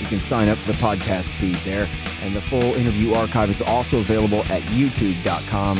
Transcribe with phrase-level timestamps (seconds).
[0.00, 1.86] You can sign up for the podcast feed there,
[2.22, 5.78] and the full interview archive is also available at youtube.com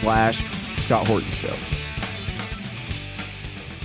[0.00, 0.44] slash
[0.78, 1.54] Scott Horton Show.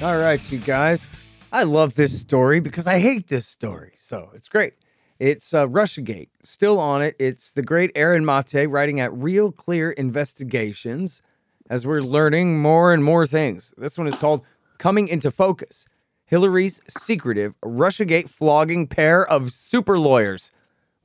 [0.06, 1.10] All right, you guys.
[1.52, 3.94] I love this story because I hate this story.
[3.98, 4.74] So it's great.
[5.20, 6.30] It's uh, Russiagate.
[6.44, 7.16] Still on it.
[7.18, 11.22] It's the great Aaron Mate writing at Real Clear Investigations
[11.70, 13.74] as we're learning more and more things.
[13.78, 14.44] This one is called
[14.78, 15.88] Coming into Focus
[16.28, 20.52] Hillary's secretive Russiagate flogging pair of super lawyers.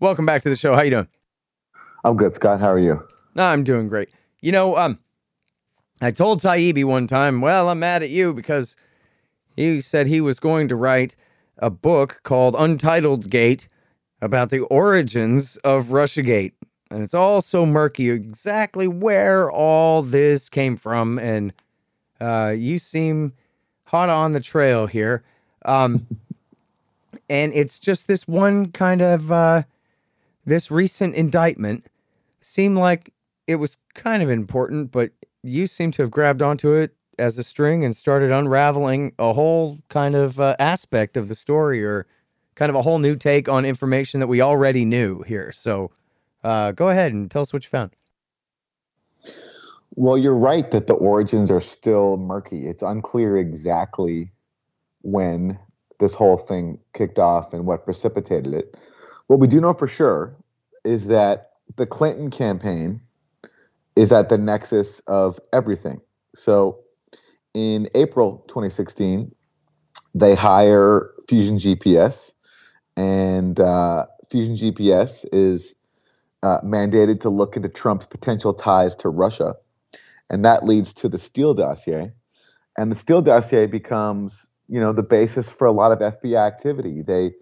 [0.01, 0.75] Welcome back to the show.
[0.75, 1.09] How you doing?
[2.05, 2.61] I'm good, Scott.
[2.61, 3.07] How are you?
[3.37, 4.11] I'm doing great.
[4.41, 4.99] You know, um,
[6.01, 8.75] I told Taibbi one time, well, I'm mad at you because
[9.55, 11.15] he said he was going to write
[11.57, 13.69] a book called Untitled Gate
[14.21, 16.53] about the origins of Russiagate.
[16.91, 21.21] And it's all so murky exactly where all this came from.
[21.21, 21.55] And
[22.21, 23.35] uh, you seem
[23.93, 25.23] hot on the trail here.
[25.65, 26.07] Um,
[27.29, 29.63] and it's just this one kind of uh,
[30.45, 31.87] this recent indictment
[32.41, 33.13] seemed like
[33.47, 35.11] it was kind of important, but
[35.43, 39.79] you seem to have grabbed onto it as a string and started unraveling a whole
[39.89, 42.07] kind of uh, aspect of the story or
[42.55, 45.53] kind of a whole new take on information that we already knew here.
[45.53, 45.91] So
[46.43, 47.93] uh, go ahead and tell us what you found.
[49.95, 52.67] Well, you're right that the origins are still murky.
[52.67, 54.33] It's unclear exactly
[55.03, 55.59] when
[56.01, 58.75] this whole thing kicked off and what precipitated it.
[59.27, 60.35] What we do know for sure
[60.85, 63.03] is that the Clinton campaign
[63.95, 66.01] is at the nexus of everything.
[66.35, 66.79] So
[67.53, 69.31] in April 2016,
[70.15, 72.33] they hire Fusion GPS,
[72.97, 75.75] and uh, Fusion GPS is
[76.43, 79.55] uh, mandated to look into Trump's potential ties to Russia
[80.31, 82.13] and that leads to the Steele dossier,
[82.77, 87.03] and the Steele dossier becomes you know the basis for a lot of FBI activity.
[87.03, 87.33] They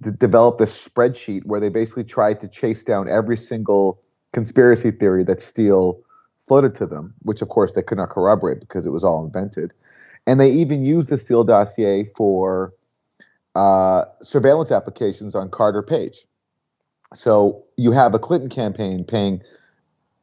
[0.00, 4.00] d- developed this spreadsheet where they basically tried to chase down every single
[4.32, 6.00] conspiracy theory that Steele
[6.38, 9.72] floated to them, which of course they could not corroborate because it was all invented.
[10.26, 12.72] And they even used the Steele dossier for
[13.54, 16.26] uh, surveillance applications on Carter Page.
[17.14, 19.42] So you have a Clinton campaign paying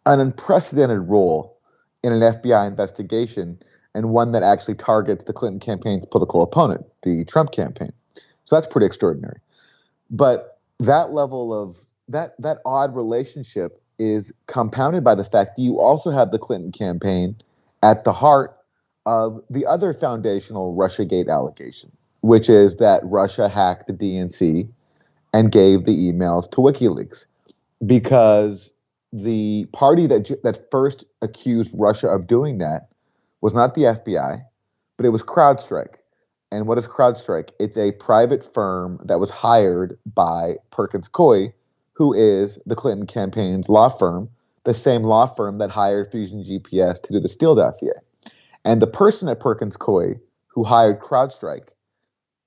[0.06, 1.57] an unprecedented role
[2.04, 3.60] in an FBI investigation
[3.94, 7.92] and one that actually targets the Clinton campaign's political opponent, the Trump campaign.
[8.46, 9.40] So that's pretty extraordinary.
[10.10, 11.76] But that level of
[12.08, 16.72] that that odd relationship is compounded by the fact that you also have the Clinton
[16.72, 17.36] campaign
[17.84, 18.56] at the heart
[19.06, 21.92] of the other foundational Russiagate allegation,
[22.22, 24.70] which is that Russia hacked the DNC
[25.34, 27.26] and gave the emails to WikiLeaks
[27.86, 28.72] because
[29.14, 32.90] the party that that first accused Russia of doing that
[33.42, 34.44] was not the FBI,
[34.98, 35.96] but it was CrowdStrike.
[36.52, 37.50] And what is CrowdStrike?
[37.60, 41.54] It's a private firm that was hired by Perkins Coie,
[41.94, 44.30] who is the Clinton campaign's law firm,
[44.64, 47.92] the same law firm that hired Fusion GPS to do the Steele dossier.
[48.66, 51.70] And the person at Perkins Coie who hired CrowdStrike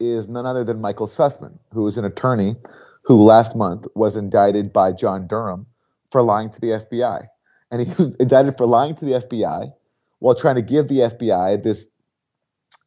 [0.01, 2.57] is none other than Michael Sussmann, who is an attorney
[3.03, 5.67] who last month was indicted by John Durham
[6.11, 7.27] for lying to the FBI.
[7.71, 9.73] And he was indicted for lying to the FBI
[10.19, 11.89] while trying to give the FBI this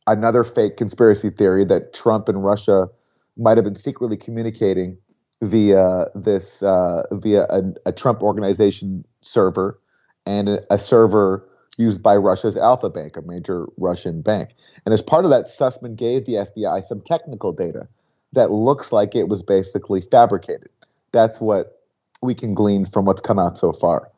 [0.08, 2.90] another fake conspiracy theory that Trump and Russia
[3.38, 4.98] might have been secretly communicating
[5.42, 9.80] via this uh, via a, a, Trump organization server
[10.26, 11.48] and a, a, server
[11.78, 14.52] used by Russia's Alpha Bank, a major Russian bank.
[14.86, 17.88] And as part of that, Sussmann gave the FBI some technical data
[18.31, 20.69] that looks like it was basically fabricated.
[21.12, 21.82] That's what
[22.24, 24.10] we can glean from what's come out so far.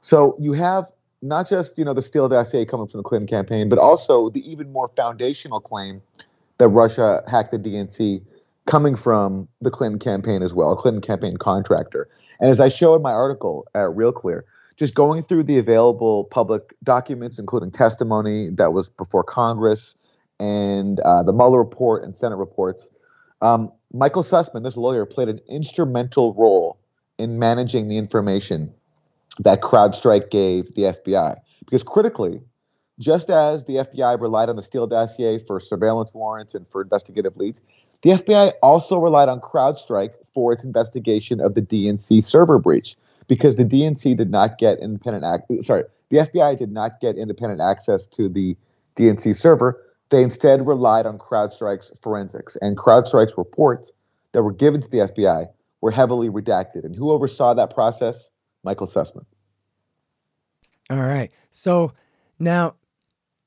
[0.00, 0.90] So you have
[1.22, 4.48] not just you know the Steele dossier coming from the Clinton campaign, but also the
[4.50, 6.00] even more foundational claim
[6.58, 8.22] that Russia hacked the DNC
[8.66, 12.08] coming from the Clinton campaign as well, a Clinton campaign contractor.
[12.40, 14.44] And as I show in my article at Real Clear,
[14.76, 19.94] just going through the available public documents, including testimony that was before Congress
[20.38, 22.88] and uh, the Mueller report and Senate reports,
[23.42, 26.78] um, Michael Sussmann, this lawyer, played an instrumental role
[27.20, 28.72] in managing the information
[29.38, 31.36] that CrowdStrike gave the FBI.
[31.60, 32.40] Because critically,
[32.98, 37.36] just as the FBI relied on the Steele dossier for surveillance warrants and for investigative
[37.36, 37.62] leads,
[38.02, 42.96] the FBI also relied on CrowdStrike for its investigation of the DNC server breach
[43.28, 48.06] because the DNC did not get independent sorry, the FBI did not get independent access
[48.08, 48.56] to the
[48.96, 49.80] DNC server.
[50.08, 53.92] They instead relied on CrowdStrike's forensics and CrowdStrike's reports
[54.32, 55.48] that were given to the FBI
[55.80, 56.84] were heavily redacted.
[56.84, 58.30] And who oversaw that process?
[58.62, 59.24] Michael Sussmann.
[60.90, 61.32] All right.
[61.50, 61.92] So
[62.38, 62.74] now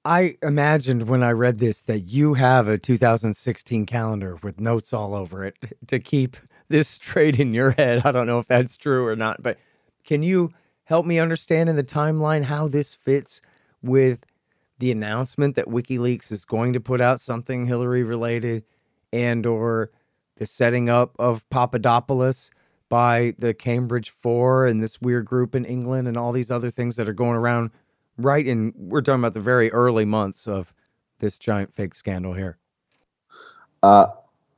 [0.06, 5.14] I imagined when I read this that you have a 2016 calendar with notes all
[5.14, 5.58] over it
[5.88, 6.38] to keep
[6.70, 8.06] this straight in your head.
[8.06, 9.58] I don't know if that's true or not, but
[10.04, 10.52] can you
[10.86, 13.42] help me understand in the timeline how this fits
[13.82, 14.26] with
[14.80, 18.66] the announcement that WikiLeaks is going to put out something Hillary related
[19.14, 19.92] and or
[20.38, 22.52] the setting up of Papadopoulos
[22.90, 26.96] by the Cambridge 4 and this weird group in England and all these other things
[26.96, 27.72] that are going around
[28.18, 30.74] right in we're talking about the very early months of
[31.20, 32.58] this giant fake scandal here.
[33.82, 34.08] Uh,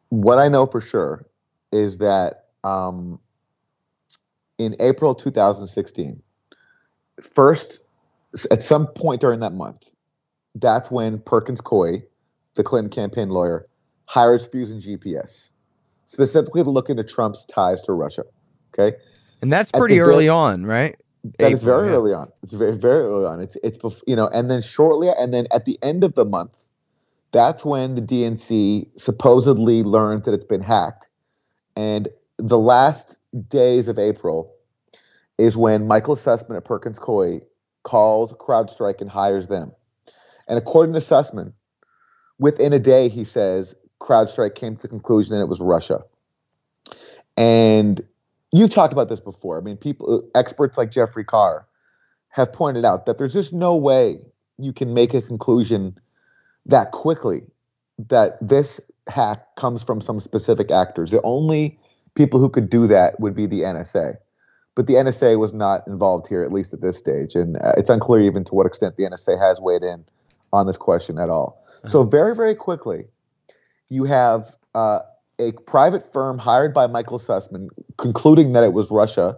[0.10, 1.26] what I know for sure
[1.72, 3.20] is that um,
[4.58, 6.22] in April 2016,
[7.22, 7.82] first,
[8.52, 9.90] at some point during that month,
[10.56, 12.04] that's when Perkins Coie,
[12.56, 13.66] the Clinton campaign lawyer,
[14.06, 15.50] hires Fusion GPS,
[16.06, 18.24] specifically to look into Trump's ties to Russia.
[18.74, 18.98] Okay.
[19.42, 20.96] And that's pretty early on, right?
[21.24, 21.94] That April, is very yeah.
[21.94, 22.32] early on.
[22.44, 23.42] It's very, very early on.
[23.42, 26.64] It's, it's, you know, and then shortly, and then at the end of the month,
[27.32, 31.10] that's when the DNC supposedly learned that it's been hacked.
[31.76, 33.18] And the last
[33.50, 34.54] days of April
[35.38, 37.42] is when Michael Sussmann at Perkins Coie
[37.84, 39.74] calls CrowdStrike and hires them.
[40.48, 41.54] And according to Sussmann,
[42.40, 46.02] within a day, he says CrowdStrike came to the conclusion that it was Russia.
[47.38, 48.04] And
[48.52, 49.58] you've talked about this before.
[49.58, 51.68] I mean, people, experts like Jeffrey Carr,
[52.30, 54.20] have pointed out that there's just no way
[54.58, 55.98] you can make a conclusion
[56.66, 57.42] that quickly
[57.98, 61.12] that this hack comes from some specific actors.
[61.12, 61.80] The only
[62.16, 64.18] people who could do that would be the NSA.
[64.76, 67.36] But the NSA was not involved here, at least at this stage.
[67.36, 70.04] And uh, it's unclear even to what extent the NSA has weighed in
[70.52, 71.64] on this question at all.
[71.68, 71.90] Uh-huh.
[71.90, 73.06] So, very, very quickly,
[73.90, 75.00] you have uh,
[75.40, 79.38] a private firm hired by Michael Sussmann concluding that it was Russia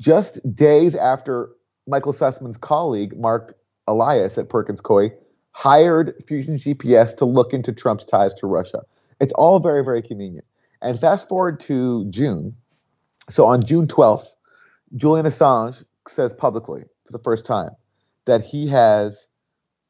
[0.00, 1.50] just days after
[1.86, 3.56] Michael Sussmann's colleague, Marc
[3.86, 5.10] Elias at Perkins Coie,
[5.52, 8.82] hired Fusion GPS to look into Trump's ties to Russia.
[9.20, 10.46] It's all very, very convenient.
[10.80, 12.56] And fast forward to June.
[13.30, 14.26] So on June 12th,
[14.96, 17.70] Julian Assange says publicly for the first time
[18.24, 19.28] that he has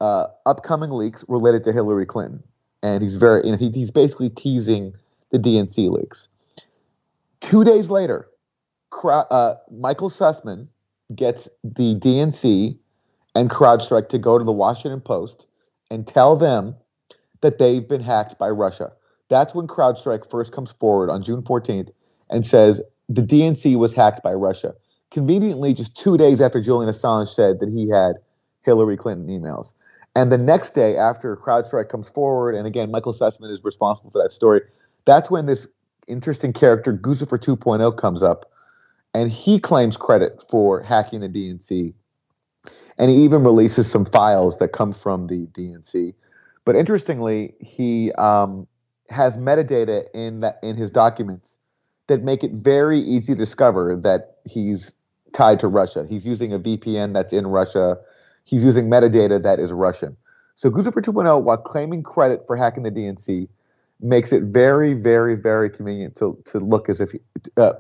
[0.01, 2.43] uh, upcoming leaks related to Hillary Clinton,
[2.83, 4.95] and he's very, you know, he, he's basically teasing
[5.31, 6.29] the DNC leaks.
[7.41, 8.29] Two days later,
[9.05, 10.69] uh, Michael Sussmann
[11.15, 12.77] gets the DNC
[13.35, 15.47] and CrowdStrike to go to the Washington Post
[15.91, 16.75] and tell them
[17.41, 18.93] that they've been hacked by Russia.
[19.29, 21.91] That's when CrowdStrike first comes forward on June 14th
[22.31, 24.75] and says the DNC was hacked by Russia.
[25.11, 28.17] Conveniently, just two days after Julian Assange said that he had
[28.63, 29.75] Hillary Clinton emails.
[30.15, 34.23] And the next day, after CrowdStrike comes forward, and again, Michael Sussmann is responsible for
[34.23, 34.61] that story,
[35.05, 35.67] that's when this
[36.07, 38.51] interesting character, Guccifer 2.0, comes up.
[39.15, 41.93] And he claims credit for hacking the DNC.
[42.99, 46.15] And he even releases some files that come from the DNC.
[46.65, 48.67] But interestingly, he um,
[49.09, 51.59] has metadata in that in his documents
[52.07, 54.95] that make it very easy to discover that he's
[55.33, 56.07] tied to Russia.
[56.09, 57.99] He's using a VPN that's in Russia.
[58.45, 60.17] He's using metadata that is Russian.
[60.55, 63.49] So Guccifer 2.0, while claiming credit for hacking the DNC,
[64.01, 67.19] makes it very, very, very convenient to, to look as if he,
[67.57, 67.73] uh,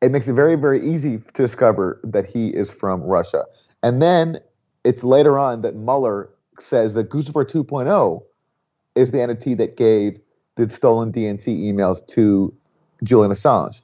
[0.00, 3.44] it makes it very, very easy to discover that he is from Russia.
[3.82, 4.40] And then
[4.84, 6.28] it's later on that Mueller
[6.58, 8.22] says that Guccifer 2.0
[8.94, 10.18] is the entity that gave
[10.56, 12.54] the stolen DNC emails to
[13.02, 13.80] Julian Assange,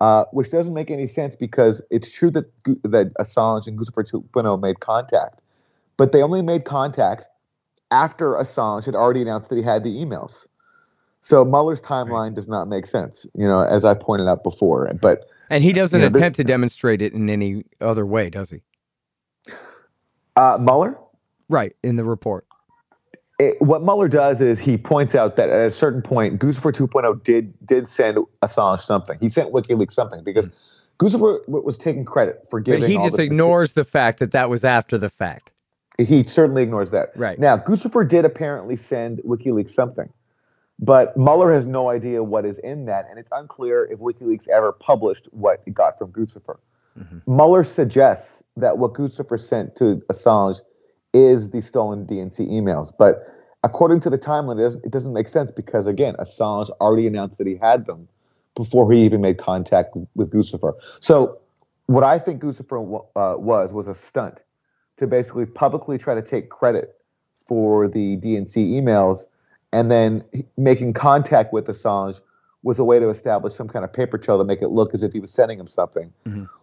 [0.00, 2.50] uh, which doesn't make any sense because it's true that
[2.82, 5.41] that Assange and Guccifer 2.0 made contact,
[6.02, 7.28] but they only made contact
[7.92, 10.48] after Assange had already announced that he had the emails.
[11.20, 12.34] So Mueller's timeline right.
[12.34, 14.92] does not make sense, you know, as I pointed out before.
[15.00, 18.50] But and he doesn't you know, attempt to demonstrate it in any other way, does
[18.50, 18.62] he?
[20.34, 20.98] Uh, Mueller.
[21.48, 22.48] Right in the report.
[23.38, 27.22] It, what Mueller does is he points out that at a certain point, Guccifer 2.0
[27.22, 29.18] did did send Assange something.
[29.20, 30.50] He sent WikiLeaks something because
[30.98, 32.80] Guccifer was taking credit for giving.
[32.80, 35.52] But he all just this ignores the fact that that was after the fact.
[35.98, 37.10] He certainly ignores that.
[37.16, 37.38] Right.
[37.38, 40.10] Now, Guccifer did apparently send WikiLeaks something,
[40.78, 44.72] but Mueller has no idea what is in that, and it's unclear if WikiLeaks ever
[44.72, 46.58] published what it got from Guccifer.
[47.26, 50.60] Mueller suggests that what Guccifer sent to Assange
[51.14, 53.26] is the stolen DNC emails, but
[53.64, 57.38] according to the timeline, it doesn't, it doesn't make sense because, again, Assange already announced
[57.38, 58.08] that he had them
[58.54, 60.74] before he even made contact with, with Guccifer.
[61.00, 61.38] So,
[61.86, 64.44] what I think Guccifer uh, was was a stunt
[64.96, 66.96] to basically publicly try to take credit
[67.46, 69.26] for the DNC emails,
[69.72, 70.24] and then
[70.56, 72.20] making contact with Assange
[72.62, 75.02] was a way to establish some kind of paper trail to make it look as
[75.02, 76.12] if he was sending him something.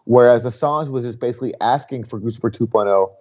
[0.05, 3.11] Whereas Assange was just basically asking for Guccifer 2.0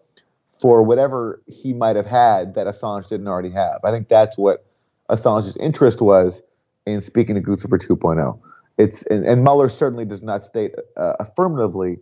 [0.60, 3.80] for whatever he might have had that Assange didn't already have.
[3.84, 4.64] I think that's what
[5.10, 6.42] Assange's interest was
[6.86, 8.38] in speaking to Guccifer 2.0.
[8.76, 11.98] It's and, and Mueller certainly does not state uh, affirmatively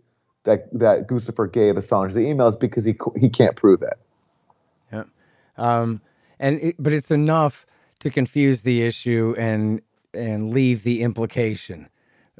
[0.47, 3.99] that that Guccifer gave Assange the emails because he he can't prove that.
[4.91, 5.03] Yeah.
[5.57, 6.01] Um,
[6.39, 7.65] and it, but it's enough
[7.99, 9.81] to confuse the issue and
[10.13, 11.89] and leave the implication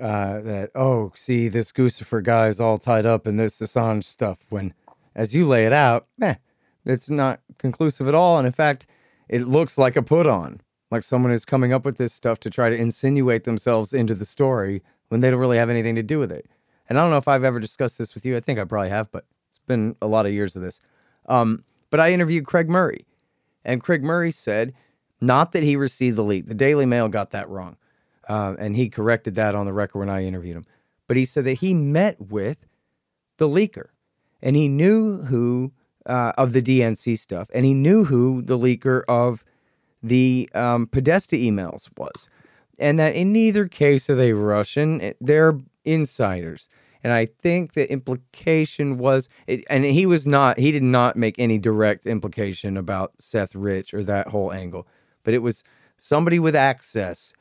[0.01, 4.39] uh, that oh, see, this Guccifer guy is all tied up in this Assange stuff.
[4.49, 4.73] When,
[5.15, 6.35] as you lay it out, meh,
[6.85, 8.37] it's not conclusive at all.
[8.37, 8.87] And in fact,
[9.27, 10.61] it looks like a put on,
[10.91, 14.25] like someone is coming up with this stuff to try to insinuate themselves into the
[14.25, 16.47] story when they don't really have anything to do with it.
[16.89, 18.35] And I don't know if I've ever discussed this with you.
[18.35, 20.79] I think I probably have, but it's been a lot of years of this.
[21.27, 23.05] Um, but I interviewed Craig Murray,
[23.65, 24.73] and Craig Murray said
[25.19, 26.47] not that he received the leak.
[26.47, 27.77] The Daily Mail got that wrong,
[28.27, 30.65] uh, and he corrected that on the record when I interviewed him.
[31.07, 32.65] But he said that he met with
[33.37, 33.87] the leaker,
[34.41, 35.71] and he knew who
[36.05, 39.43] uh, of the DNC stuff, and he knew who the leaker of
[40.03, 42.29] the um, Podesta emails was,
[42.79, 46.69] and that in neither case are they Russian; they're insiders.
[47.03, 51.35] And I think the implication was, it, and he was not, he did not make
[51.37, 54.87] any direct implication about Seth Rich or that whole angle,
[55.23, 55.63] but it was
[55.95, 57.33] somebody with access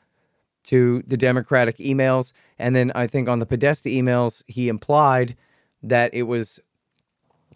[0.64, 2.32] to the Democratic emails.
[2.58, 5.36] And then I think on the Podesta emails, he implied
[5.82, 6.60] that it was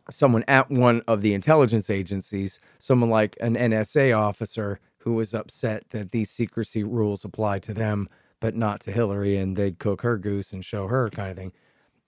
[0.09, 5.91] someone at one of the intelligence agencies, someone like an NSA officer who was upset
[5.91, 8.09] that these secrecy rules apply to them,
[8.41, 11.53] but not to Hillary, and they'd cook her goose and show her kind of thing.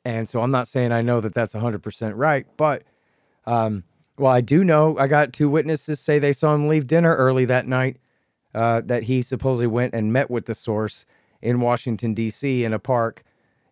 [0.04, 2.82] And so I'm not saying I know that that's 100% right, but
[3.46, 3.84] um,
[4.18, 7.44] well, I do know I got two witnesses say they saw him leave dinner early
[7.46, 7.98] that night,
[8.54, 11.06] uh, that he supposedly went and met with the source
[11.40, 12.64] in Washington, D.C.
[12.64, 13.24] in a park.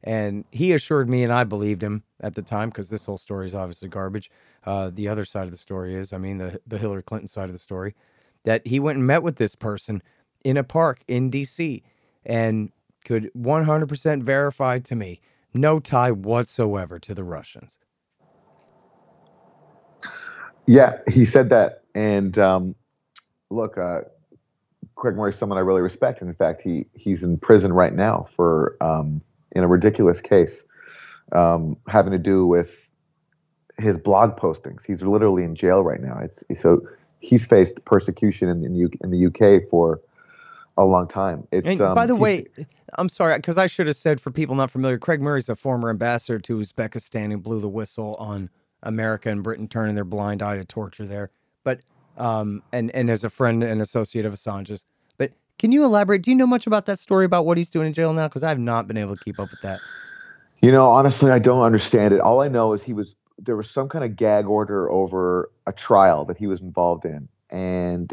[0.02, 3.46] And he assured me, and I believed him at the time because this whole story
[3.46, 4.30] is obviously garbage.
[4.64, 7.46] Uh, the other side of the story is, I mean, the, the Hillary Clinton side
[7.46, 7.94] of the story,
[8.44, 10.02] that he went and met with this person
[10.42, 11.82] in a park in D.C.
[12.24, 12.70] and
[13.04, 15.20] could 100% verify to me
[15.52, 17.78] no tie whatsoever to the Russians.
[20.66, 21.82] Yeah, he said that.
[21.94, 22.74] And um,
[23.50, 24.02] look, uh,
[24.94, 26.20] Craig Murray is someone I really respect.
[26.20, 29.20] And in fact, he he's in prison right now for um,
[29.52, 30.64] in a ridiculous case
[31.32, 32.88] um, having to do with
[33.78, 34.84] his blog postings.
[34.86, 36.18] He's literally in jail right now.
[36.18, 36.86] It's so
[37.20, 40.00] he's faced persecution in, in the in the UK for
[40.80, 41.46] a long time.
[41.50, 42.44] It's And um, by the way,
[42.94, 45.90] I'm sorry because I should have said for people not familiar, Craig Murray's a former
[45.90, 48.50] ambassador to Uzbekistan who blew the whistle on
[48.82, 51.30] America and Britain turning their blind eye to torture there.
[51.64, 51.80] But
[52.16, 54.84] um, and and as a friend and associate of Assange's.
[55.18, 56.22] But can you elaborate?
[56.22, 58.28] Do you know much about that story about what he's doing in jail now?
[58.28, 59.80] Because I've not been able to keep up with that.
[60.62, 62.20] You know, honestly, I don't understand it.
[62.20, 65.72] All I know is he was there was some kind of gag order over a
[65.72, 68.12] trial that he was involved in, and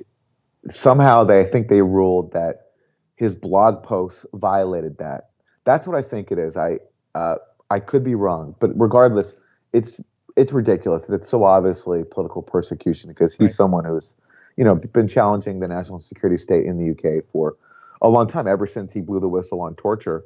[0.72, 2.68] somehow they I think they ruled that
[3.16, 5.32] his blog posts violated that.
[5.66, 6.58] That's what I think it is.
[6.58, 6.80] I
[7.16, 7.38] uh,
[7.72, 9.36] I could be wrong, but regardless,
[9.74, 10.00] it's
[10.36, 13.52] it's ridiculous and it's so obviously political persecution because he's Right.
[13.54, 14.16] someone who's
[14.58, 17.58] you know been challenging the national security state in the UK for
[18.02, 20.24] a long time ever since he blew the whistle on torture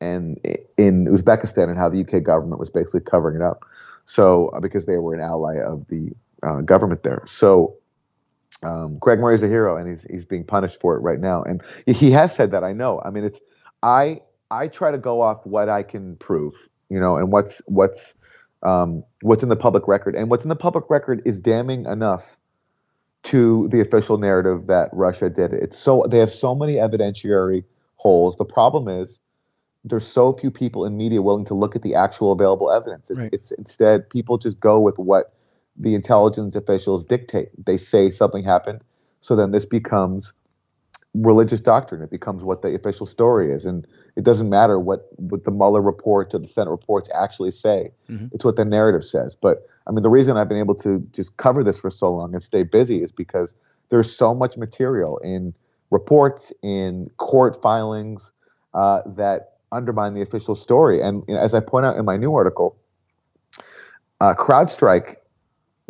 [0.00, 0.40] and
[0.78, 3.64] in Uzbekistan and how the UK government was basically covering it up.
[4.06, 6.10] So uh, because they were an ally of the
[6.42, 7.24] uh, government there.
[7.28, 7.76] So
[8.62, 11.42] um, Craig Murray's a hero and he's he's being punished for it right now.
[11.42, 12.64] And he- he has said that.
[12.64, 13.00] I know.
[13.04, 13.40] I mean, it's
[13.82, 18.14] I I try to go off what I can prove, you know, and what's what's
[18.62, 22.38] um, what's in the public record, and what's in the public record is damning enough
[23.22, 25.62] to the official narrative that Russia did it.
[25.62, 27.64] It's so they have so many evidentiary
[27.96, 28.36] holes.
[28.36, 29.20] The problem is
[29.84, 33.10] there's so few people in media willing to look at the actual available evidence.
[33.10, 33.32] It's, Right.
[33.32, 35.32] it's instead people just go with what
[35.80, 37.48] the intelligence officials dictate.
[37.64, 38.82] They say something happened,
[39.20, 40.32] so then this becomes
[41.14, 42.02] religious doctrine.
[42.02, 45.82] It becomes what the official story is, and it doesn't matter what what the Mueller
[45.82, 47.90] report or the Senate reports actually say.
[48.08, 48.26] Mm-hmm.
[48.32, 49.36] It's what the narrative says.
[49.40, 52.34] But I mean, the reason I've been able to just cover this for so long
[52.34, 53.54] and stay busy is because
[53.88, 55.54] there's so much material in
[55.90, 58.30] reports, in court filings
[58.74, 61.00] uh, that undermine the official story.
[61.00, 62.76] And you know, as I point out in my new article,
[64.20, 65.16] uh, CrowdStrike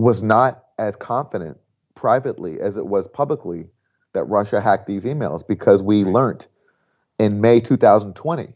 [0.01, 1.59] was not as confident
[1.95, 3.67] privately as it was publicly
[4.13, 6.47] that Russia hacked these emails because we learned
[7.19, 8.55] in May 2020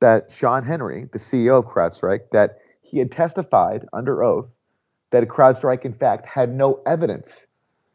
[0.00, 4.46] that Shawn Henry, the CEO of CrowdStrike, that he had testified under oath
[5.10, 7.46] that CrowdStrike, in fact, had no evidence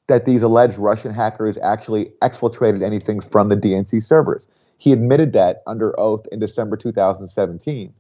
[0.08, 4.48] that these alleged Russian hackers actually exfiltrated anything from the DNC servers.
[4.78, 7.94] He admitted that under oath in December 2017,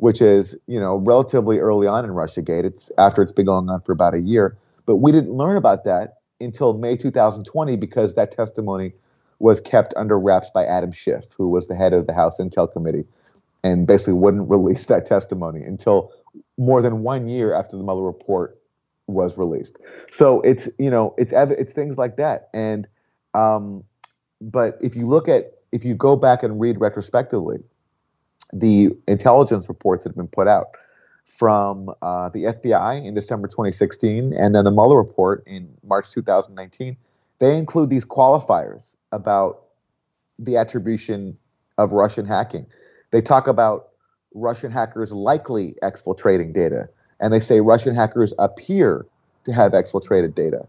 [0.00, 2.64] which is, you know, relatively early on in Russiagate.
[2.64, 4.56] It's after it's been going on for about a year.
[4.86, 8.92] But we didn't learn about that until May 2020 because that testimony
[9.40, 12.70] was kept under wraps by Adam Schiff, who was the head of the House Intel
[12.72, 13.04] Committee,
[13.62, 16.12] and basically wouldn't release that testimony until
[16.56, 18.58] more than one year after the Mueller report
[19.06, 19.78] was released.
[20.10, 22.88] So it's you know it's it's things like that, and
[23.34, 23.84] um,
[24.40, 27.58] but if you look at if you go back and read retrospectively,
[28.52, 30.76] the intelligence reports that have been put out
[31.24, 36.96] from uh, the FBI in December 2016 and then the Mueller report in March 2019,
[37.38, 39.62] they include these qualifiers about
[40.38, 41.36] the attribution
[41.78, 42.66] of Russian hacking.
[43.10, 43.88] They talk about
[44.34, 46.88] Russian hackers likely exfiltrating data,
[47.20, 49.06] and they say Russian hackers appear
[49.44, 50.66] to have exfiltrated data.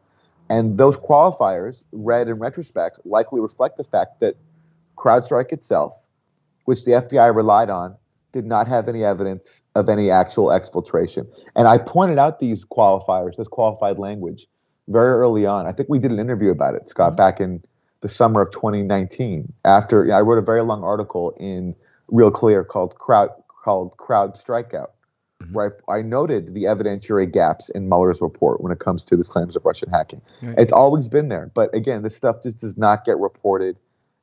[0.50, 4.36] And those qualifiers, read in retrospect, likely reflect the fact that
[4.98, 6.10] CrowdStrike itself,
[6.65, 7.96] which the FBI relied on,
[8.32, 11.27] did not have any evidence of any actual exfiltration.
[11.56, 14.48] And I pointed out these qualifiers, this qualified language,
[14.88, 15.65] very early on.
[15.65, 17.18] I think we did an interview about it, Scott, mm-hmm.
[17.18, 17.63] back in
[18.01, 19.51] the summer of 2019.
[19.65, 21.75] After I wrote a very long article in
[22.10, 24.88] Real Clear called Crowd called Crowd Strikeout,
[25.41, 25.54] mm-hmm.
[25.54, 29.28] where I, I, noted the evidentiary gaps in Mueller's report when it comes to this
[29.28, 30.21] claims of Russian hacking.
[30.41, 30.58] Right.
[30.58, 33.78] It's always been there, but again, this stuff just does not get reported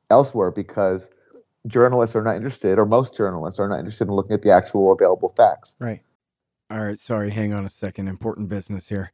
[0.09, 1.09] elsewhere because
[1.67, 4.91] journalists are not interested, or most journalists are not interested in looking at the actual
[4.91, 5.75] available facts.
[5.79, 6.01] Right.
[6.69, 6.99] All right.
[6.99, 7.31] Sorry.
[7.31, 8.07] Hang on a second.
[8.07, 9.11] Important business here.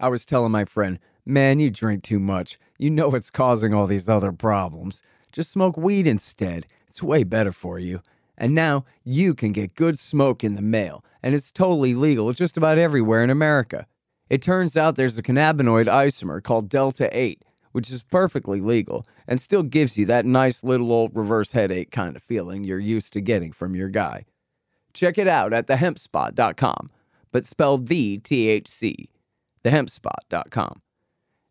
[0.00, 2.58] I was telling my friend, man, you drink too much.
[2.78, 5.02] You know it's causing all these other problems.
[5.32, 6.66] Just smoke weed instead.
[6.86, 8.00] It's way better for you.
[8.36, 12.56] And now you can get good smoke in the mail, and it's totally legal just
[12.56, 13.86] about everywhere in America.
[14.30, 17.42] It turns out there's a cannabinoid isomer called Delta 8
[17.78, 22.16] which is perfectly legal and still gives you that nice little old reverse headache kind
[22.16, 24.24] of feeling you're used to getting from your guy.
[24.92, 26.90] Check it out at thehempspot.com,
[27.30, 29.06] but spell the THC,
[29.62, 30.82] thehempspot.com.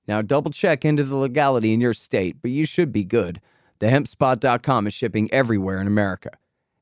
[0.06, 3.40] Now, double check into the legality in your state, but you should be good.
[3.80, 6.32] Thehempspot.com is shipping everywhere in America.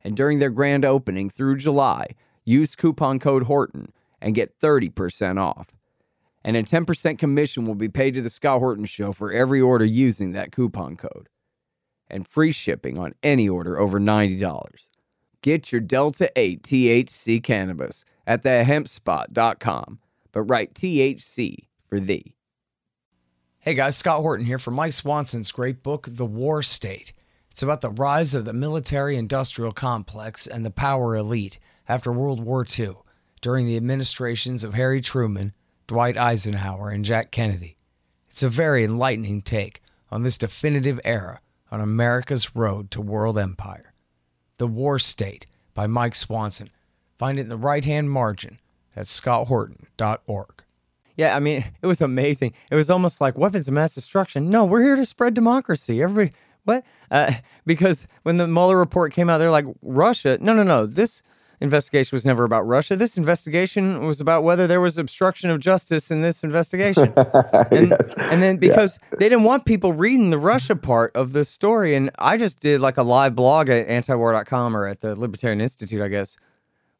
[0.03, 2.08] And during their grand opening through July,
[2.43, 5.67] use coupon code Horton and get 30% off
[6.45, 9.84] and a 10% commission will be paid to the Scott Horton Show for every order
[9.84, 11.27] using that coupon code.
[12.08, 14.89] And free shipping on any order over $90.
[15.41, 19.99] Get your Delta 8 THC cannabis at thehempspot.com,
[20.31, 22.36] but write THC for thee.
[23.58, 27.12] Hey guys, Scott Horton here from Mike Swanson's great book, The War State.
[27.49, 32.39] It's about the rise of the military industrial complex and the power elite after World
[32.39, 32.97] War II
[33.41, 35.55] during the administrations of Harry Truman.
[35.88, 37.78] Dwight Eisenhower, and Jack Kennedy.
[38.30, 41.39] It's a very enlightening take on this definitive era
[41.71, 43.93] on America's road to world empire.
[44.58, 46.69] The War State by Mike Swanson.
[47.17, 48.60] Find it in the right hand margin
[48.95, 50.63] at scotthorton.org.
[51.17, 52.54] Yeah, I mean, it was amazing.
[52.69, 54.50] It was almost like weapons of mass destruction.
[54.50, 56.02] No, we're here to spread democracy.
[56.02, 56.84] Everybody, what?
[57.10, 57.32] Uh,
[57.65, 60.38] because when the Mueller report came out, they're like, Russia.
[60.41, 60.86] No, no, no.
[60.86, 61.21] This
[61.61, 62.95] investigation was never about Russia.
[62.95, 67.13] This investigation was about whether there was obstruction of justice in this investigation.
[67.71, 68.13] and, yes.
[68.17, 69.17] and then because yeah.
[69.19, 71.95] they didn't want people reading the Russia part of the story.
[71.95, 76.01] And I just did like a live blog at antiwar.com or at the Libertarian Institute,
[76.01, 76.37] I guess,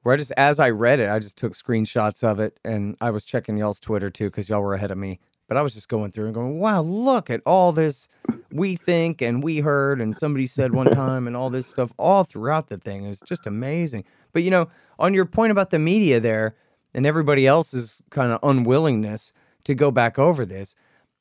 [0.04, 2.60] where I just, as I read it, I just took screenshots of it.
[2.64, 5.20] And I was checking y'all's Twitter too, because y'all were ahead of me.
[5.48, 8.08] But I was just going through and going, wow, look at all this
[8.56, 12.24] we think and we heard and somebody said one time and all this stuff all
[12.24, 13.04] throughout the thing.
[13.04, 14.06] It was just amazing.
[14.32, 16.56] But you know, on your point about the media there
[16.94, 19.34] and everybody else's kind of unwillingness
[19.66, 20.76] to go back over this,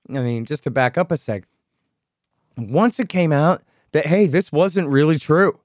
[0.08, 1.44] I mean, just to back up a sec,
[2.56, 5.58] once it came out that, hey, this wasn't really true,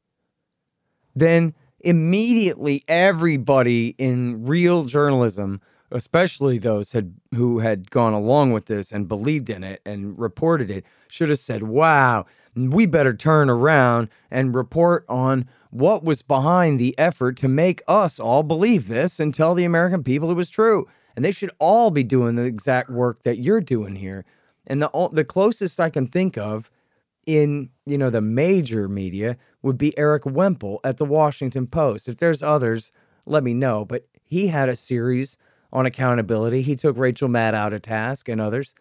[1.15, 8.91] then immediately everybody in real journalism especially those had who had gone along with this
[8.91, 12.25] and believed in it and reported it, should have said, "Wow,
[12.55, 18.19] we better turn around and report on what was behind the effort to make us
[18.19, 21.91] all believe this and tell the American people it was true." And they should all
[21.91, 24.25] be doing the exact work that you're doing here.
[24.67, 26.69] And the the closest I can think of
[27.25, 32.07] in you know the major media would be Erik Wemple at the Washington Post.
[32.07, 32.91] If there's others,
[33.25, 33.85] let me know.
[33.85, 35.37] But he had a series
[35.71, 36.61] on accountability.
[36.61, 38.73] He took Rachel Maddow to task and others.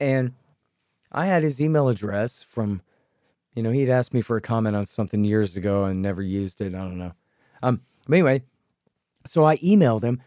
[0.00, 0.34] And
[1.10, 2.82] I had his email address from,
[3.54, 6.60] you know, he'd asked me for a comment on something years ago and never used
[6.60, 6.74] it.
[6.74, 7.12] I don't know.
[7.62, 8.42] Um, but anyway,
[9.26, 10.20] so I emailed him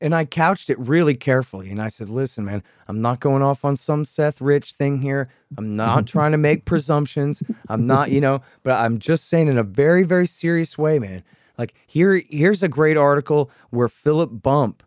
[0.00, 1.70] and I couched it really carefully.
[1.70, 5.28] And I said, listen, man, I'm not going off on some Seth Rich thing here.
[5.56, 7.42] I'm not trying to make presumptions.
[7.68, 11.22] I'm not, you know, but I'm just saying in a very, very serious way, man.
[11.56, 14.82] Like here, here's a great article where Philip Bump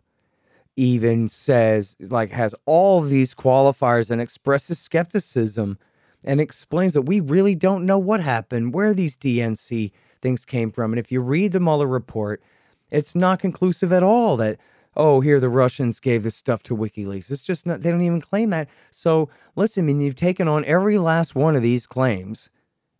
[0.76, 5.78] even says, like, has all these qualifiers and expresses skepticism
[6.22, 10.92] and explains that we really don't know what happened, where these DNC things came from.
[10.92, 12.42] And if you read the Mueller report,
[12.90, 14.58] it's not conclusive at all that,
[14.96, 17.30] oh, here the Russians gave this stuff to WikiLeaks.
[17.30, 18.68] It's just not, they don't even claim that.
[18.90, 22.50] So listen, I mean, you've taken on every last one of these claims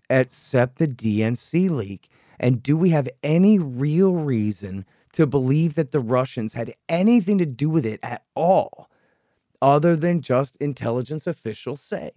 [0.08, 2.08] except the DNC leak.
[2.38, 4.84] And do we have any real reason
[5.16, 8.90] to believe that the Russians had anything to do with it at all,
[9.62, 12.10] other than just intelligence officials say?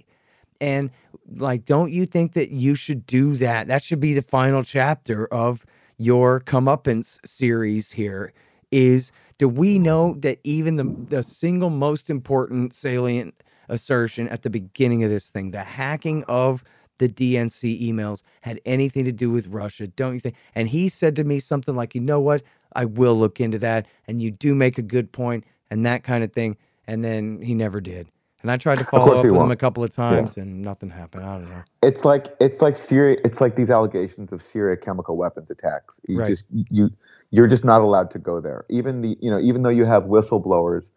[0.59, 0.91] And
[1.37, 3.67] like, don't you think that you should do that?
[3.67, 5.65] That should be the final chapter of
[5.97, 8.33] your comeuppance series here.
[8.69, 13.33] Is do we know that even the the single most important salient
[13.69, 16.65] assertion at the beginning of this thing, the hacking of
[16.97, 20.35] the DNC emails had anything to do with Russia, don't you think?
[20.53, 22.43] And he said to me something like, you know what?
[22.73, 23.87] I will look into that.
[24.07, 26.57] And you do make a good point and that kind of thing.
[26.87, 28.07] And then he never did.
[28.41, 29.45] And I tried to follow up with won't.
[29.45, 30.43] him a couple of times yeah.
[30.43, 31.25] and nothing happened.
[31.25, 31.63] I don't know.
[31.83, 35.99] It's like it's like Syria it's like these allegations of Syria chemical weapons attacks.
[36.07, 36.27] You right.
[36.27, 36.89] just you
[37.31, 38.65] you're just not allowed to go there.
[38.69, 40.89] Even the you know, even though you have whistleblowers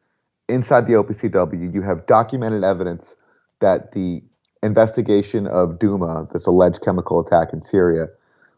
[0.48, 3.16] inside the OPCW, you have documented evidence
[3.60, 4.22] that the
[4.62, 8.06] investigation of Duma, this alleged chemical attack in Syria,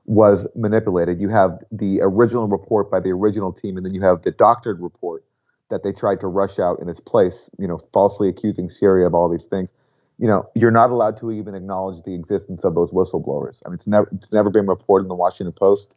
[0.07, 1.21] was manipulated.
[1.21, 4.81] You have the original report by the original team, and then you have the doctored
[4.81, 5.25] report
[5.71, 9.14] that they tried to rush out in its place, you know, falsely accusing Syria of
[9.14, 9.71] all these things.
[10.19, 13.62] You know, you're not allowed to even acknowledge the existence of those whistleblowers.
[13.64, 15.95] I mean, it's never it's never been reported in the Washington Post,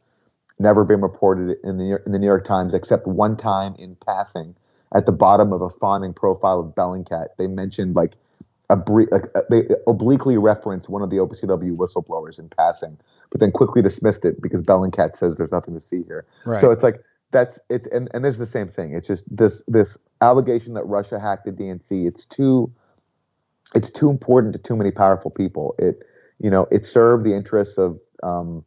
[0.57, 4.55] never been reported in the in the New York Times, except one time in passing
[4.95, 7.27] at the bottom of a fawning profile of Bellingcat.
[7.37, 8.13] They mentioned like
[8.69, 12.97] a brief, like, uh, they obliquely reference one of the OPCW whistleblowers in passing,
[13.29, 16.25] but then quickly dismissed it because Bellingcat says there's nothing to see here.
[16.45, 16.59] Right.
[16.59, 17.01] So it's like
[17.31, 18.93] that's it's and, and there's the same thing.
[18.93, 22.07] It's just this this allegation that Russia hacked the DNC.
[22.07, 22.71] It's too
[23.75, 25.75] it's too important to too many powerful people.
[25.77, 26.03] It
[26.39, 28.65] you know it served the interests of um,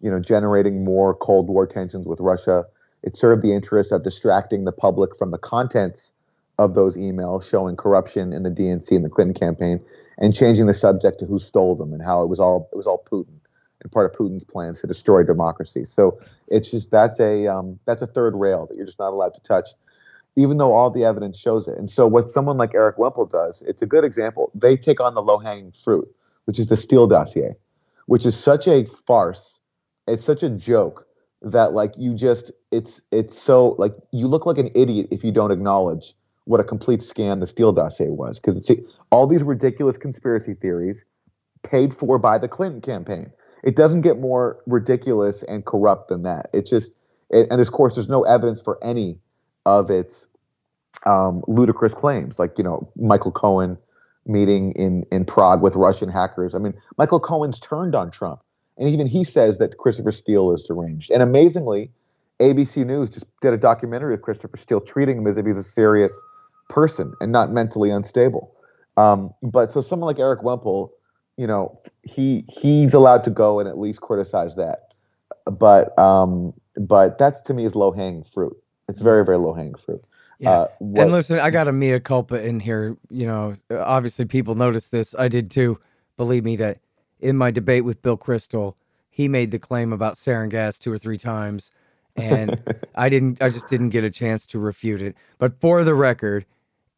[0.00, 2.64] you know generating more Cold War tensions with Russia.
[3.02, 6.12] It served the interests of distracting the public from the contents
[6.58, 9.80] of those emails showing corruption in the DNC and the Clinton campaign,
[10.18, 12.86] and changing the subject to who stole them and how it was all it was
[12.86, 13.38] all Putin
[13.82, 15.84] and part of Putin's plans to destroy democracy.
[15.84, 19.34] So it's just that's a um, that's a third rail that you're just not allowed
[19.34, 19.70] to touch,
[20.36, 21.76] even though all the evidence shows it.
[21.78, 24.50] And so what someone like Erik Wemple does, it's a good example.
[24.54, 26.08] They take on the low hanging fruit,
[26.44, 27.54] which is the Steele dossier,
[28.06, 29.60] which is such a farce.
[30.06, 31.06] It's such a joke
[31.42, 35.32] that like you just it's it's so like you look like an idiot if you
[35.32, 38.70] don't acknowledge what a complete scam the Steele dossier was because
[39.10, 41.04] all these ridiculous conspiracy theories
[41.62, 43.30] paid for by the Clinton campaign.
[43.62, 46.50] It doesn't get more ridiculous and corrupt than that.
[46.52, 46.96] It's just,
[47.30, 49.18] it, and of course, there's no evidence for any
[49.64, 50.26] of its
[51.06, 53.78] um, ludicrous claims, like you know Michael Cohen
[54.26, 56.54] meeting in in Prague with Russian hackers.
[56.54, 58.40] I mean, Michael Cohen's turned on Trump,
[58.78, 61.10] and even he says that Christopher Steele is deranged.
[61.10, 61.90] And amazingly,
[62.40, 65.62] ABC News just did a documentary of Christopher Steele, treating him as if he's a
[65.62, 66.12] serious
[66.68, 68.54] person and not mentally unstable.
[68.96, 70.92] Um, but so someone like Erik Wemple,
[71.36, 74.92] you know, he he's allowed to go and at least criticize that.
[75.46, 78.56] But um, but that's to me is low hanging fruit.
[78.88, 80.04] It's very very low hanging fruit.
[80.38, 80.50] Yeah.
[80.50, 82.96] Uh, what, and listen, I got a mea culpa in here.
[83.10, 85.14] You know, obviously people noticed this.
[85.18, 85.78] I did too.
[86.16, 86.78] Believe me that
[87.20, 88.76] in my debate with Bill Kristol,
[89.08, 91.70] he made the claim about sarin gas two or three times,
[92.16, 92.62] and
[92.94, 93.42] I didn't.
[93.42, 95.16] I just didn't get a chance to refute it.
[95.38, 96.46] But for the record,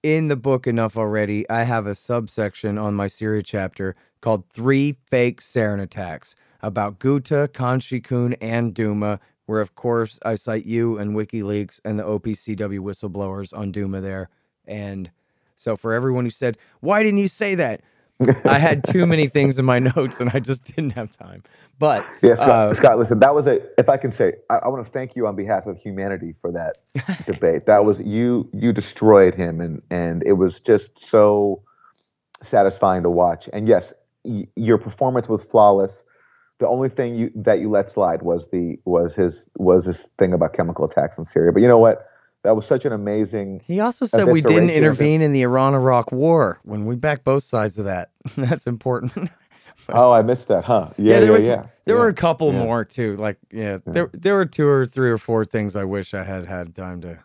[0.02, 4.96] in the book enough already, I have a subsection on my Syria chapter called Three
[5.10, 10.98] Fake Sarin Attacks about Ghouta, Khan Shaykhun, and Duma, where of course I cite you
[10.98, 14.30] and WikiLeaks and the OPCW whistleblowers on Duma there.
[14.66, 15.10] And
[15.54, 17.82] so for everyone who said, why didn't you say that?
[18.44, 21.42] I had too many things in my notes and I just didn't have time.
[21.78, 24.68] But Yeah, Scott, uh, Scott listen, that was a, if I can say, I, I
[24.68, 26.78] want to thank you on behalf of humanity for that
[27.26, 27.66] debate.
[27.66, 31.62] That was, you, you destroyed him and, and it was just so
[32.42, 33.48] satisfying to watch.
[33.52, 33.92] And yes,
[34.24, 36.04] y- your performance was flawless.
[36.60, 40.32] The only thing you, that you let slide was the, was his, was his thing
[40.32, 41.52] about chemical attacks in Syria.
[41.52, 42.06] But you know what?
[42.44, 46.12] That was such an amazing, he also said we didn't intervene in the Iran Iraq
[46.12, 48.10] war when we backed both sides of that.
[48.36, 49.30] That's important.
[49.88, 50.90] oh, I missed that, huh?
[50.98, 51.66] Yeah, there yeah, was yeah.
[51.86, 52.02] there yeah.
[52.02, 52.58] were a couple yeah.
[52.58, 53.16] more too.
[53.16, 56.44] Like yeah, there there were two or three or four things I wish I had
[56.44, 57.18] had time to.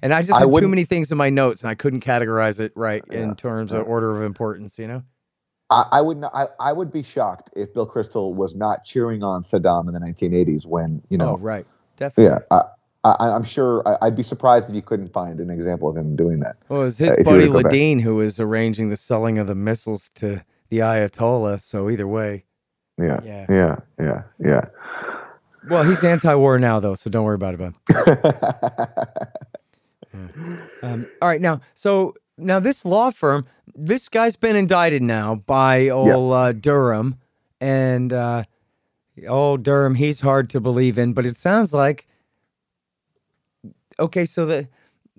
[0.00, 2.58] And I just I had too many things in my notes, and I couldn't categorize
[2.58, 3.80] it right in terms yeah.
[3.80, 4.78] of order of importance.
[4.78, 5.02] You know.
[5.68, 6.34] I, I would not.
[6.34, 10.00] I, I would be shocked if Bill Kristol was not cheering on Saddam in the
[10.00, 11.30] 1980s when you oh, know.
[11.34, 11.66] oh right,
[11.98, 12.42] definitely.
[12.50, 12.62] yeah,
[13.18, 13.82] I, I'm sure.
[13.86, 16.56] I, I'd be surprised if you couldn't find an example of him doing that.
[16.68, 17.78] Well, it was his Uh, if you were buddy.
[17.78, 21.60] Ledeen who was arranging the selling of the missiles to the Ayatollah.
[21.60, 22.44] So either way,
[22.98, 23.46] Yeah, yeah.
[23.48, 24.64] yeah, yeah, yeah.
[25.68, 27.58] Well, he's anti-war now though, so don't worry about it.
[27.58, 27.74] Bud.
[30.82, 35.88] Um, all right, now, so now this law firm, this guy's been indicted now by
[35.88, 37.16] old uh, Durham,
[37.60, 38.44] and uh,
[39.28, 42.06] old Durham, he's hard to believe in, but it sounds like
[43.98, 44.24] okay.
[44.24, 44.68] So the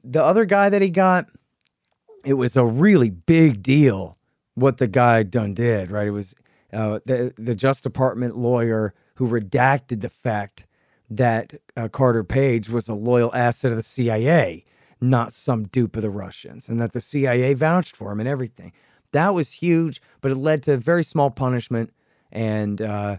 [0.03, 1.27] the other guy that he got,
[2.25, 4.15] it was a really big deal
[4.55, 6.07] what the guy done did, right?
[6.07, 6.35] It was
[6.73, 10.65] uh, the the Justice Department lawyer who redacted the fact
[11.09, 14.65] that uh, Carter Page was a loyal asset of the CIA,
[15.01, 18.71] not some dupe of the Russians, and that the CIA vouched for him and everything.
[19.11, 21.91] That was huge, but it led to very small punishment
[22.31, 23.17] and, uh,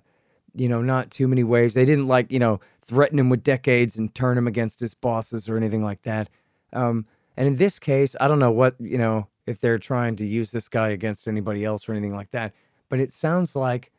[0.55, 1.75] you know, not too many waves.
[1.75, 5.49] They didn't like, you know, threaten him with decades and turn him against his bosses
[5.49, 6.29] or anything like that.
[6.73, 10.27] Um, and in this case, I don't know what, you know, if they're trying to
[10.27, 12.53] use this guy against anybody else or anything like that,
[12.89, 13.93] but it sounds like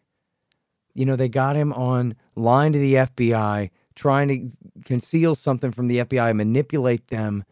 [0.94, 4.52] you know, they got him on line to the FBI, trying to
[4.86, 7.44] conceal something from the FBI, manipulate them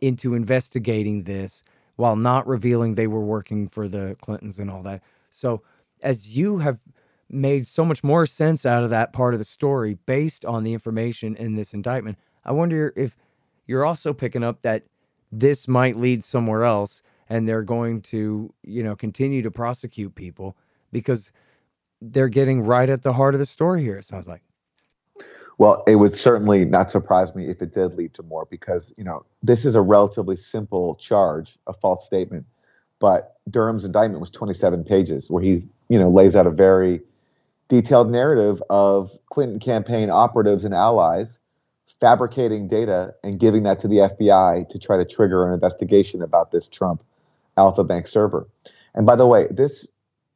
[0.00, 1.62] into investigating this
[1.96, 5.02] while not revealing they were working for the Clintons and all that.
[5.28, 5.62] So,
[6.02, 6.80] as you have
[7.30, 10.72] made so much more sense out of that part of the story based on the
[10.72, 13.16] information in this indictment, I wonder if
[13.66, 14.84] you're also picking up that
[15.30, 20.56] this might lead somewhere else and they're going to, you know, continue to prosecute people
[20.90, 21.32] because
[22.02, 23.98] they're getting right at the heart of the story here.
[23.98, 24.42] It sounds like.
[25.58, 29.04] Well, it would certainly not surprise me if it did lead to more because, you
[29.04, 32.46] know, this is a relatively simple charge, a false statement.
[32.98, 37.02] But Durham's indictment was 27 pages where he, you know, lays out a very
[37.70, 41.38] detailed narrative of Clinton campaign operatives and allies
[42.00, 46.50] fabricating data and giving that to the FBI to try to trigger an investigation about
[46.50, 47.02] this Trump
[47.56, 48.48] Alpha Bank server.
[48.94, 49.86] And by the way, this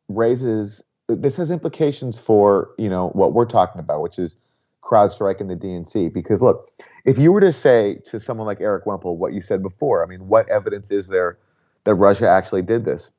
[0.09, 4.37] raises this has implications for, you know, what we're talking about, which is
[4.83, 6.13] CrowdStrike and the DNC.
[6.13, 6.71] Because look,
[7.05, 10.07] if you were to say to someone like Erik Wemple what you said before, I
[10.07, 11.39] mean, what evidence is there
[11.85, 13.11] that Russia actually did this?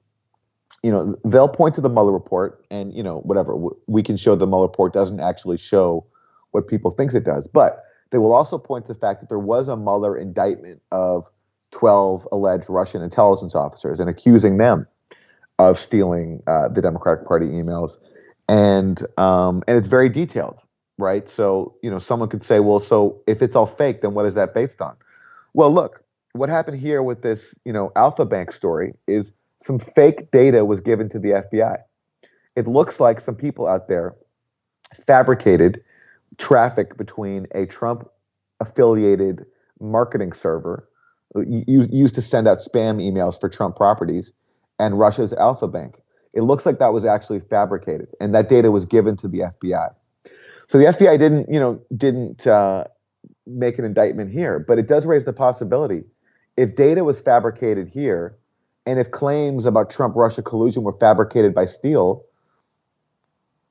[0.84, 3.56] You know, they'll point to the Mueller report, and you know, whatever
[3.88, 6.06] we can show the Mueller report doesn't actually show
[6.52, 9.40] what people thinks it does, but they will also point to the fact that there
[9.40, 11.30] was a Mueller indictment of
[11.72, 14.88] 12 alleged Russian intelligence officers and accusing them
[15.60, 17.98] of stealing uh, the Democratic Party emails,
[18.48, 20.62] and um, and it's very detailed,
[20.98, 21.30] right?
[21.30, 24.36] So you know, someone could say, well, so if it's all fake, then what is
[24.36, 24.96] that based on?
[25.54, 30.32] Well, look, what happened here with this, you know, Alpha Bank story is some fake
[30.32, 31.78] data was given to the FBI.
[32.56, 34.15] It looks like some people out there
[35.06, 35.84] fabricated
[36.38, 38.08] traffic between a Trump
[38.60, 39.46] affiliated
[39.80, 40.88] marketing server
[41.36, 44.32] uh, used, to send out spam emails for Trump properties
[44.80, 45.96] and Russia's Alpha Bank.
[46.34, 49.94] It looks like that was actually fabricated, and that data was given to the FBI.
[50.68, 52.86] So the FBI didn't, you know, didn't uh,
[53.46, 56.04] make an indictment here, but it does raise the possibility
[56.58, 58.38] if data was fabricated here,
[58.86, 62.24] and if claims about Trump-Russia collusion were fabricated by Steele,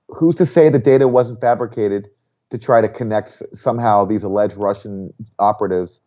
[0.09, 2.09] who's to say the data wasn't fabricated
[2.50, 6.00] to try to connect somehow these alleged Russian operatives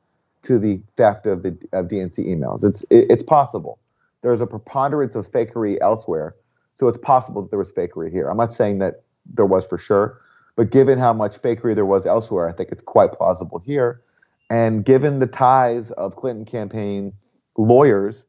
[0.43, 2.63] to the theft of the of DNC emails?
[2.63, 3.79] It's it, it's possible.
[4.21, 6.35] There's a preponderance of fakery elsewhere,
[6.75, 8.29] so it's possible that there was fakery here.
[8.29, 10.19] I'm not saying that there was for sure,
[10.55, 14.01] but given how much fakery there was elsewhere, I think it's quite plausible here.
[14.49, 17.13] And given the ties of Clinton campaign
[17.57, 18.23] lawyers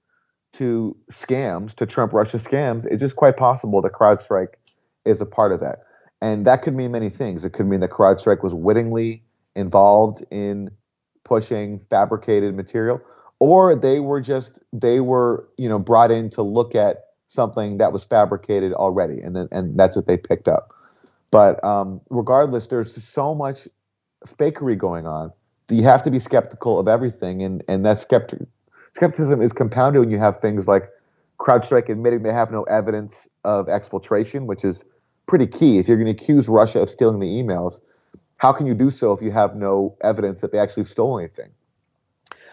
[0.59, 4.55] to scams, to Trump Russia scams, it's just quite possible that CrowdStrike
[5.05, 5.85] is a part of that.
[6.21, 7.45] And that could mean many things.
[7.45, 9.23] It could mean that CrowdStrike was wittingly
[9.55, 10.71] involved in
[11.23, 13.01] pushing fabricated material,
[13.39, 17.93] or they were just they were you know brought in to look at something that
[17.93, 20.75] was fabricated already, and then and that's what they picked up.
[21.31, 23.69] But um, regardless, there's so much
[24.27, 25.33] fakery going on
[25.69, 28.41] that you have to be skeptical of everything, and and that skeptic
[28.93, 30.91] skepticism is compounded when you have things like
[31.39, 34.83] CrowdStrike admitting they have no evidence of exfiltration, which is
[35.27, 35.79] pretty key.
[35.79, 37.81] If you're going to accuse Russia of stealing the emails,
[38.39, 41.51] how can you do so if you have no evidence that they actually stole anything?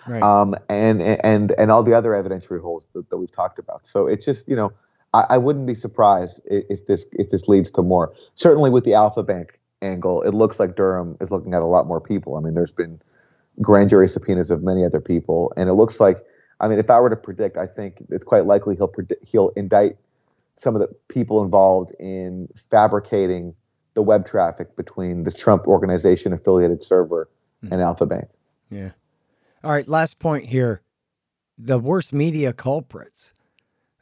[0.07, 0.21] Right.
[0.21, 3.87] Um, and and and all the other evidentiary holes that, that we've talked about.
[3.87, 4.71] So it's just you know
[5.15, 8.13] I, I, wouldn't be surprised if, if this if this leads to more.
[8.35, 11.87] Certainly with the Alfa Bank angle, it looks like Durham is looking at a lot
[11.87, 12.37] more people.
[12.37, 13.01] I mean, there's been
[13.61, 16.19] grand jury subpoenas of many other people, and it looks like
[16.59, 19.49] I mean, if I were to predict, I think it's quite likely he'll predict, he'll
[19.49, 19.97] indict
[20.55, 23.53] some of the people involved in fabricating
[23.93, 27.29] the web traffic between the Trump organization affiliated server
[27.63, 27.71] mm.
[27.71, 28.29] and Alfa Bank.
[28.69, 28.91] Yeah.
[29.63, 29.87] All right.
[29.87, 30.81] Last point here.
[31.57, 33.33] The worst media culprits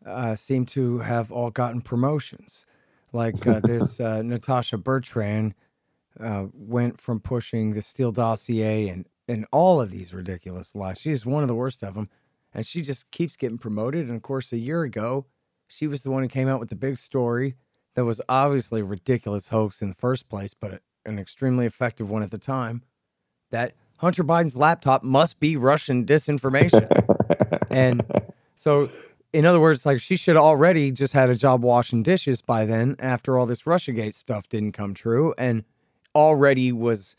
[0.05, 2.65] uh, seem to have all gotten promotions.
[3.11, 5.53] Like uh, this uh, Natasha Bertrand
[6.19, 10.99] uh, went from pushing the Steele dossier and, and all of these ridiculous lies.
[10.99, 12.09] She's one of the worst of them
[12.53, 14.07] and she just keeps getting promoted.
[14.07, 15.25] And of course, a year ago,
[15.67, 17.55] she was the one who came out with the big story
[17.95, 22.23] that was obviously a ridiculous hoax in the first place, but an extremely effective one
[22.23, 22.83] at the time.
[23.51, 26.88] That Hunter Biden's laptop must be Russian disinformation.
[27.69, 28.03] and
[28.55, 28.89] so,
[29.31, 32.95] in other words, like she should already just had a job washing dishes by then
[32.99, 35.63] after all this Russiagate stuff didn't come true and
[36.15, 37.15] already was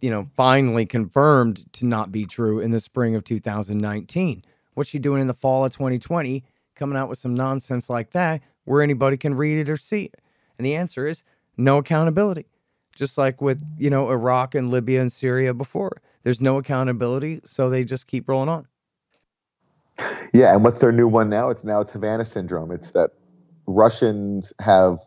[0.00, 4.44] you know, finally confirmed to not be true in the spring of 2019.
[4.74, 8.42] What's she doing in the fall of 2020, coming out with some nonsense like that
[8.64, 10.20] where anybody can read it or see it?
[10.58, 11.24] And the answer is
[11.56, 12.46] no accountability.
[12.94, 16.00] Just like with, you know, Iraq and Libya and Syria before.
[16.22, 18.66] There's no accountability, so they just keep rolling on.
[20.32, 21.50] Yeah, and what's their new one now?
[21.50, 22.70] It's now it's Havana syndrome.
[22.70, 23.10] It's that
[23.66, 24.98] Russians have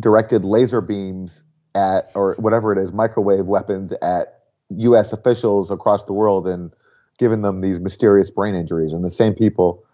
[0.00, 1.42] directed laser beams
[1.74, 5.12] at or whatever it is, microwave weapons at U.S.
[5.12, 6.72] officials across the world and
[7.18, 8.92] giving them these mysterious brain injuries.
[8.92, 9.84] And the same people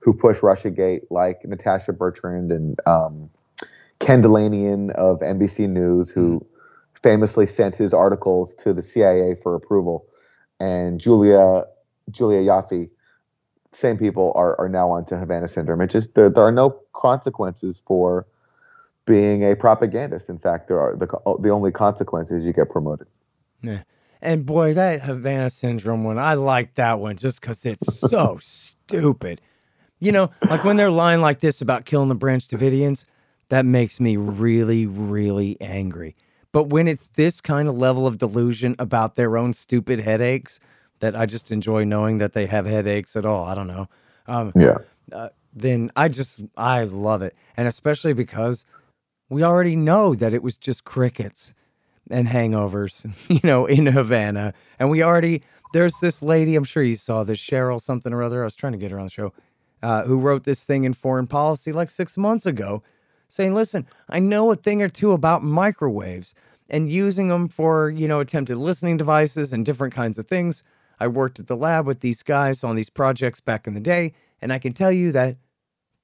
[0.00, 3.30] who push RussiaGate, like Natasha Bertrand and um,
[3.98, 6.44] Ken Dilanian of NBC News, who
[7.02, 10.06] famously sent his articles to the CIA for approval,
[10.60, 11.64] and Julia
[12.10, 12.88] Julia Ioffe,
[13.72, 15.80] same people are, are now onto Havana syndrome.
[15.80, 18.26] It just there, there are no consequences for
[19.06, 20.28] being a propagandist.
[20.28, 21.06] In fact, there are the
[21.40, 23.06] the only consequences you get promoted.
[23.62, 23.82] Yeah.
[24.20, 29.40] And boy, that Havana syndrome one, I like that one just because it's so stupid.
[30.00, 33.04] You know, like when they're lying like this about killing the Branch Davidians,
[33.48, 36.16] that makes me really, really angry.
[36.52, 40.58] But when it's this kind of level of delusion about their own stupid headaches,
[41.00, 43.44] that I just enjoy knowing that they have headaches at all.
[43.44, 43.88] I don't know.
[44.26, 44.78] Um, yeah.
[45.12, 48.64] Uh, then I just I love it, and especially because
[49.28, 51.54] we already know that it was just crickets
[52.10, 54.54] and hangovers, you know, in Havana.
[54.78, 58.42] And we already, there's this lady, I'm sure you saw this, Cheryl something or other.
[58.42, 59.32] I was trying to get her on the show,
[59.82, 62.82] uh, who wrote this thing in foreign policy like six months ago
[63.28, 66.34] saying, listen, I know a thing or two about microwaves
[66.68, 70.62] and using them for, you know, attempted listening devices and different kinds of things.
[70.98, 74.12] I worked at the lab with these guys on these projects back in the day,
[74.40, 75.36] and I can tell you that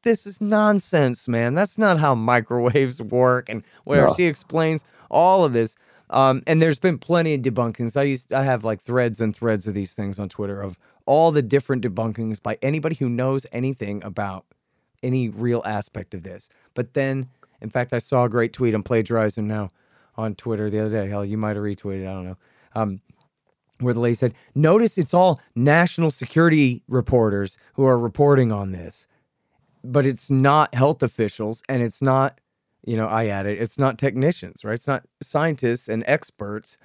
[0.02, 1.54] this is nonsense, man.
[1.54, 3.48] That's not how microwaves work.
[3.48, 4.14] And where no.
[4.14, 5.76] she explains all of this.
[6.10, 7.96] Um, and there's been plenty of debunkings.
[7.96, 11.32] I used I have like threads and threads of these things on Twitter of all
[11.32, 14.44] the different debunkings by anybody who knows anything about
[15.02, 16.48] any real aspect of this.
[16.74, 17.28] But then,
[17.60, 18.74] in fact, I saw a great tweet.
[18.74, 19.72] I'm plagiarizing now
[20.16, 21.08] on Twitter the other day.
[21.08, 22.06] Hell, you might have retweeted.
[22.06, 22.36] I don't know.
[22.74, 23.00] Um,
[23.80, 29.06] where the lady said, "Notice it's all national security reporters who are reporting on this."
[29.84, 32.40] But it's not health officials and it's not,
[32.84, 34.74] you know, I added, it's not technicians, right?
[34.74, 36.76] It's not scientists and experts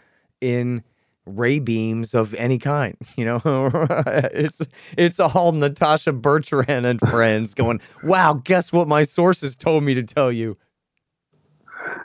[0.42, 0.84] in
[1.28, 3.42] ray beams of any kind, you know.
[3.46, 4.62] it's
[4.98, 10.04] it's all Natasha Bertrand and friends going, "Wow, guess what my sources told me to
[10.04, 10.58] tell you."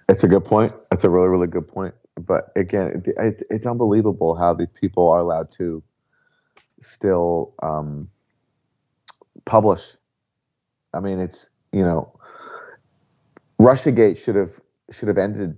[0.08, 0.72] It's a good point.
[0.90, 1.94] That's a really really good point.
[2.20, 5.82] But again, it's it's unbelievable how these people are allowed to
[6.80, 8.10] still um,
[9.44, 9.96] publish
[10.94, 12.12] I mean, it's you know,
[13.60, 15.56] RussiaGate should have should have ended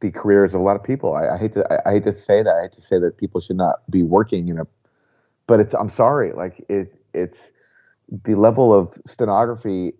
[0.00, 1.14] the careers of a lot of people.
[1.14, 2.54] I, I hate to I, I, hate to say that.
[2.54, 4.68] I hate to say that people should not be working, you know,
[5.46, 7.50] but it's I'm sorry, like it it's
[8.24, 9.92] the level of stenography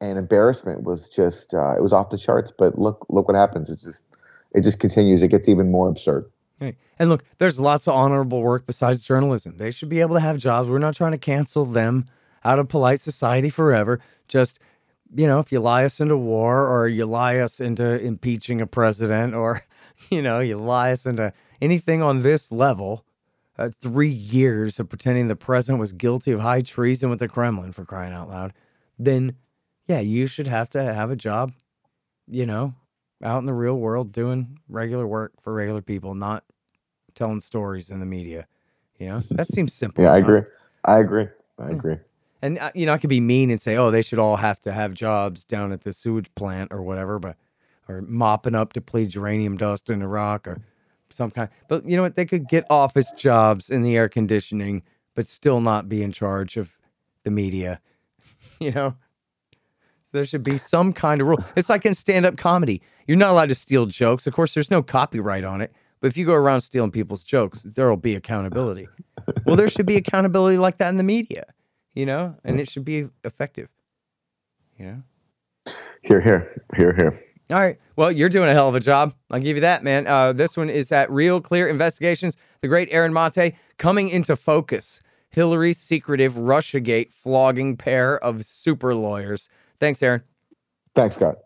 [0.00, 2.52] and embarrassment was just uh, it was off the charts.
[2.56, 3.70] But look look what happens.
[3.70, 4.06] It's just
[4.52, 5.22] it just continues.
[5.22, 6.30] It gets even more absurd.
[6.98, 9.56] And look, there's lots of honorable work besides journalism.
[9.56, 10.68] They should be able to have jobs.
[10.68, 12.06] We're not trying to cancel them
[12.44, 14.00] out of polite society forever.
[14.28, 14.58] Just,
[15.14, 18.66] you know, if you lie us into war or you lie us into impeaching a
[18.66, 19.62] president or,
[20.10, 23.04] you know, you lie us into anything on this level,
[23.58, 27.72] uh, three years of pretending the president was guilty of high treason with the Kremlin
[27.72, 28.52] for crying out loud,
[28.98, 29.36] then
[29.86, 31.52] yeah, you should have to have a job,
[32.26, 32.74] you know,
[33.22, 36.44] out in the real world doing regular work for regular people, not
[37.14, 38.46] telling stories in the media.
[38.98, 40.04] You know, that seems simple.
[40.04, 40.42] Yeah, I agree.
[40.84, 41.28] I agree.
[41.58, 41.96] I agree.
[42.44, 44.60] And uh, you know, I could be mean and say, "Oh, they should all have
[44.60, 47.36] to have jobs down at the sewage plant or whatever," but
[47.88, 50.60] or mopping up depleted uranium dust in Iraq or
[51.08, 51.48] some kind.
[51.68, 52.16] But you know what?
[52.16, 54.82] They could get office jobs in the air conditioning,
[55.14, 56.76] but still not be in charge of
[57.22, 57.80] the media.
[58.60, 58.94] you know,
[60.02, 61.42] so there should be some kind of rule.
[61.56, 62.82] It's like in stand-up comedy.
[63.06, 64.26] You're not allowed to steal jokes.
[64.26, 65.72] Of course, there's no copyright on it.
[66.00, 68.86] But if you go around stealing people's jokes, there will be accountability.
[69.46, 71.46] well, there should be accountability like that in the media,
[71.94, 73.68] you know, and it should be effective.
[74.78, 75.72] You know.
[76.02, 77.24] Here, here, here, here.
[77.50, 77.76] All right.
[77.96, 79.14] Well, you're doing a hell of a job.
[79.30, 80.06] I'll give you that, man.
[80.06, 82.36] Uh, this one is at Real Clear Investigations.
[82.62, 85.02] The great Aaron Mate coming into focus.
[85.30, 89.48] Hillary's secretive Russiagate flogging pair of super lawyers.
[89.80, 90.22] Thanks, Aaron.
[90.94, 91.36] Thanks, Scott.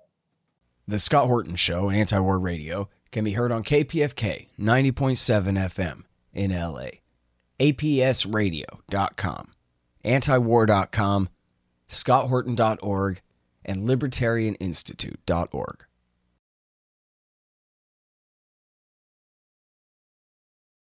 [0.86, 6.50] The Scott Horton Show, Anti War Radio, can be heard on KPFK 90.7 FM in
[6.50, 6.90] LA,
[7.58, 9.50] APSradio.com,
[10.04, 11.28] antiwar.com,
[11.88, 13.20] scotthorton.org,
[13.64, 15.84] and libertarianinstitute.org.